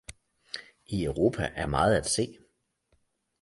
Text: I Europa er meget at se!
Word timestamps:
I 0.87 1.03
Europa 1.03 1.51
er 1.55 1.65
meget 1.65 1.95
at 1.95 2.05
se! 2.07 2.37